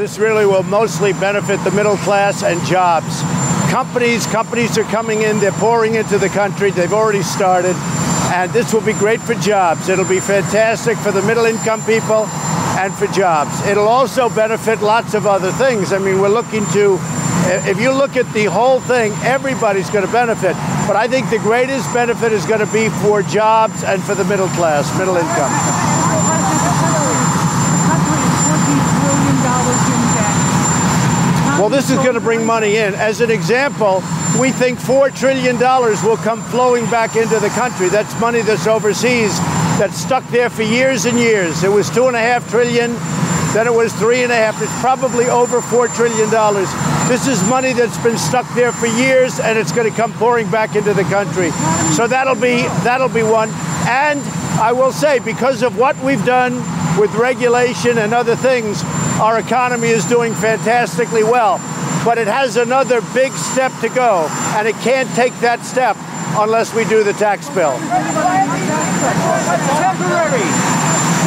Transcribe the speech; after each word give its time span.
This 0.00 0.18
really 0.18 0.46
will 0.46 0.62
mostly 0.62 1.12
benefit 1.12 1.62
the 1.62 1.70
middle 1.72 1.98
class 1.98 2.42
and 2.42 2.58
jobs. 2.64 3.20
Companies, 3.70 4.26
companies 4.26 4.78
are 4.78 4.84
coming 4.84 5.20
in, 5.20 5.38
they're 5.40 5.52
pouring 5.52 5.96
into 5.96 6.16
the 6.16 6.30
country, 6.30 6.70
they've 6.70 6.94
already 6.94 7.20
started, 7.20 7.76
and 8.32 8.50
this 8.50 8.72
will 8.72 8.80
be 8.80 8.94
great 8.94 9.20
for 9.20 9.34
jobs. 9.34 9.90
It'll 9.90 10.08
be 10.08 10.18
fantastic 10.18 10.96
for 10.96 11.12
the 11.12 11.20
middle 11.20 11.44
income 11.44 11.84
people 11.84 12.24
and 12.80 12.94
for 12.94 13.08
jobs. 13.08 13.52
It'll 13.66 13.88
also 13.88 14.30
benefit 14.30 14.80
lots 14.80 15.12
of 15.12 15.26
other 15.26 15.52
things. 15.52 15.92
I 15.92 15.98
mean, 15.98 16.18
we're 16.18 16.28
looking 16.30 16.64
to, 16.72 16.98
if 17.68 17.78
you 17.78 17.92
look 17.92 18.16
at 18.16 18.32
the 18.32 18.46
whole 18.46 18.80
thing, 18.80 19.12
everybody's 19.20 19.90
going 19.90 20.06
to 20.06 20.12
benefit. 20.12 20.56
But 20.86 20.96
I 20.96 21.08
think 21.08 21.28
the 21.28 21.40
greatest 21.40 21.92
benefit 21.92 22.32
is 22.32 22.46
going 22.46 22.64
to 22.66 22.72
be 22.72 22.88
for 23.04 23.20
jobs 23.20 23.84
and 23.84 24.02
for 24.02 24.14
the 24.14 24.24
middle 24.24 24.48
class, 24.56 24.96
middle 24.98 25.18
income. 25.18 26.00
Well, 31.59 31.59
this 31.70 31.88
is 31.90 31.96
going 31.98 32.14
to 32.14 32.20
bring 32.20 32.44
money 32.44 32.76
in. 32.76 32.94
As 32.94 33.20
an 33.20 33.30
example, 33.30 34.02
we 34.38 34.50
think 34.50 34.78
$4 34.78 35.14
trillion 35.14 35.58
will 35.58 36.16
come 36.16 36.42
flowing 36.42 36.84
back 36.90 37.16
into 37.16 37.38
the 37.38 37.48
country. 37.50 37.88
That's 37.88 38.18
money 38.20 38.42
that's 38.42 38.66
overseas 38.66 39.38
that's 39.80 39.96
stuck 39.96 40.22
there 40.28 40.50
for 40.50 40.62
years 40.62 41.06
and 41.06 41.18
years. 41.18 41.64
It 41.64 41.70
was 41.70 41.88
2.5 41.88 42.50
trillion, 42.50 42.92
then 43.54 43.66
it 43.66 43.72
was 43.72 43.94
three 43.94 44.22
and 44.22 44.30
a 44.30 44.34
half. 44.34 44.60
It's 44.60 44.80
probably 44.80 45.24
over 45.30 45.62
four 45.62 45.88
trillion 45.88 46.30
dollars. 46.30 46.68
This 47.08 47.26
is 47.26 47.42
money 47.48 47.72
that's 47.72 47.96
been 48.02 48.18
stuck 48.18 48.46
there 48.54 48.72
for 48.72 48.86
years, 48.86 49.40
and 49.40 49.58
it's 49.58 49.72
going 49.72 49.90
to 49.90 49.96
come 49.96 50.12
pouring 50.12 50.50
back 50.50 50.76
into 50.76 50.92
the 50.92 51.04
country. 51.04 51.50
So 51.94 52.06
that'll 52.06 52.34
be 52.34 52.62
that'll 52.84 53.08
be 53.08 53.22
one. 53.22 53.48
And 53.88 54.20
I 54.60 54.72
will 54.72 54.92
say, 54.92 55.18
because 55.18 55.62
of 55.62 55.78
what 55.78 55.96
we've 56.04 56.24
done 56.26 56.56
with 57.00 57.14
regulation 57.14 57.96
and 57.96 58.12
other 58.12 58.36
things, 58.36 58.82
our 59.20 59.38
economy 59.38 59.88
is 59.88 60.04
doing 60.06 60.32
fantastically 60.34 61.22
well. 61.22 61.58
But 62.04 62.16
it 62.16 62.26
has 62.26 62.56
another 62.56 63.02
big 63.12 63.32
step 63.32 63.70
to 63.80 63.90
go, 63.90 64.26
and 64.56 64.66
it 64.66 64.74
can't 64.76 65.08
take 65.14 65.34
that 65.40 65.60
step 65.60 65.96
unless 66.38 66.74
we 66.74 66.84
do 66.84 67.04
the 67.04 67.12
tax 67.12 67.48
bill. 67.50 67.76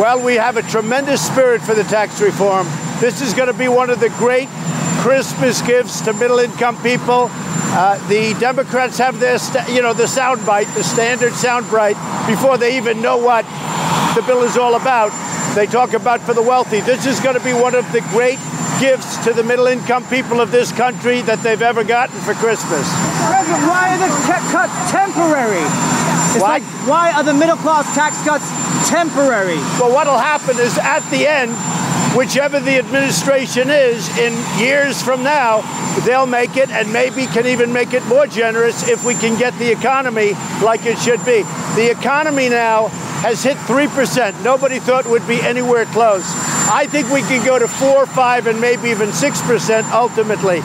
Well, 0.00 0.24
we 0.24 0.36
have 0.36 0.56
a 0.56 0.62
tremendous 0.62 1.26
spirit 1.26 1.60
for 1.62 1.74
the 1.74 1.82
tax 1.84 2.20
reform. 2.20 2.68
This 3.00 3.20
is 3.20 3.34
going 3.34 3.48
to 3.48 3.58
be 3.58 3.66
one 3.66 3.90
of 3.90 3.98
the 3.98 4.10
great 4.10 4.48
Christmas 5.00 5.60
gifts 5.62 6.00
to 6.02 6.12
middle 6.12 6.38
income 6.38 6.80
people. 6.82 7.28
Uh, 7.72 7.98
the 8.08 8.34
Democrats 8.38 8.98
have 8.98 9.18
their, 9.18 9.38
st- 9.38 9.68
you 9.68 9.82
know, 9.82 9.92
the 9.92 10.04
soundbite, 10.04 10.72
the 10.74 10.84
standard 10.84 11.32
soundbite, 11.32 11.96
before 12.28 12.58
they 12.58 12.76
even 12.76 13.02
know 13.02 13.16
what 13.16 13.44
the 14.14 14.22
bill 14.22 14.42
is 14.42 14.56
all 14.56 14.76
about. 14.76 15.10
They 15.54 15.66
talk 15.66 15.94
about 15.94 16.20
for 16.20 16.32
the 16.32 16.42
wealthy. 16.42 16.80
This 16.80 17.06
is 17.06 17.18
going 17.18 17.34
to 17.36 17.42
be 17.42 17.52
one 17.52 17.74
of 17.74 17.90
the 17.92 18.00
great 18.14 18.38
gifts 18.78 19.18
to 19.24 19.32
the 19.32 19.42
middle 19.42 19.66
income 19.66 20.06
people 20.06 20.40
of 20.40 20.50
this 20.52 20.70
country 20.72 21.20
that 21.22 21.42
they've 21.42 21.60
ever 21.60 21.82
gotten 21.82 22.18
for 22.20 22.34
Christmas. 22.34 22.86
President, 23.26 23.66
why 23.66 23.92
are 23.92 23.98
the 23.98 24.10
cuts 24.48 24.90
temporary? 24.94 25.66
It's 26.30 26.40
Why? 26.40 26.58
like, 26.58 26.62
why 26.86 27.12
are 27.12 27.24
the 27.24 27.34
middle 27.34 27.56
class 27.58 27.84
tax 27.94 28.22
cuts 28.22 28.46
temporary? 28.88 29.58
Well, 29.82 29.92
what'll 29.92 30.16
happen 30.16 30.56
is 30.58 30.78
at 30.78 31.02
the 31.10 31.26
end, 31.26 31.50
whichever 32.16 32.60
the 32.60 32.78
administration 32.78 33.70
is, 33.70 34.08
in 34.18 34.32
years 34.58 35.02
from 35.02 35.22
now, 35.22 35.62
they'll 36.04 36.26
make 36.26 36.56
it 36.56 36.70
and 36.70 36.92
maybe 36.92 37.26
can 37.26 37.46
even 37.46 37.72
make 37.72 37.92
it 37.92 38.04
more 38.06 38.26
generous 38.26 38.88
if 38.88 39.04
we 39.04 39.14
can 39.14 39.38
get 39.38 39.54
the 39.58 39.70
economy 39.70 40.32
like 40.62 40.86
it 40.86 40.98
should 40.98 41.24
be. 41.24 41.42
The 41.76 41.90
economy 41.90 42.48
now 42.48 42.88
has 43.22 43.42
hit 43.42 43.56
3%. 43.58 44.42
Nobody 44.42 44.78
thought 44.78 45.06
it 45.06 45.10
would 45.10 45.26
be 45.28 45.40
anywhere 45.40 45.84
close. 45.86 46.24
I 46.72 46.86
think 46.86 47.10
we 47.10 47.22
can 47.22 47.44
go 47.44 47.58
to 47.58 47.68
4, 47.68 48.06
5, 48.06 48.46
and 48.46 48.60
maybe 48.60 48.90
even 48.90 49.10
6% 49.10 49.90
ultimately. 49.92 50.58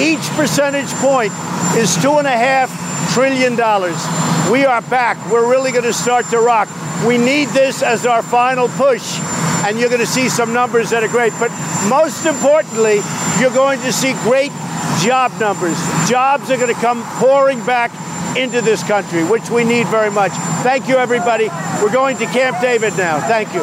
Each 0.00 0.26
percentage 0.36 0.90
point 1.00 1.32
is 1.76 2.00
two 2.00 2.18
and 2.18 2.26
a 2.26 2.30
half 2.30 2.70
trillion 3.12 3.56
dollars. 3.56 3.96
We 4.50 4.64
are 4.64 4.82
back. 4.82 5.16
We're 5.30 5.48
really 5.50 5.70
going 5.70 5.84
to 5.84 5.92
start 5.92 6.26
to 6.30 6.38
rock. 6.38 6.68
We 7.06 7.18
need 7.18 7.48
this 7.48 7.82
as 7.82 8.06
our 8.06 8.22
final 8.22 8.68
push, 8.68 9.18
and 9.66 9.78
you're 9.78 9.88
going 9.88 10.00
to 10.00 10.06
see 10.06 10.28
some 10.28 10.52
numbers 10.52 10.90
that 10.90 11.02
are 11.02 11.08
great. 11.08 11.32
But 11.38 11.50
most 11.88 12.26
importantly, 12.26 13.00
you're 13.40 13.50
going 13.50 13.80
to 13.80 13.92
see 13.92 14.12
great 14.22 14.52
job 15.00 15.32
numbers. 15.40 15.76
Jobs 16.08 16.50
are 16.50 16.56
going 16.56 16.72
to 16.72 16.80
come 16.80 17.02
pouring 17.18 17.64
back 17.64 17.90
into 18.36 18.60
this 18.62 18.82
country, 18.82 19.24
which 19.24 19.50
we 19.50 19.64
need 19.64 19.86
very 19.88 20.10
much. 20.10 20.32
Thank 20.62 20.88
you, 20.88 20.96
everybody. 20.96 21.48
We're 21.82 21.92
going 21.92 22.16
to 22.18 22.26
Camp 22.26 22.60
David 22.60 22.96
now. 22.96 23.20
Thank 23.20 23.52
you. 23.52 23.60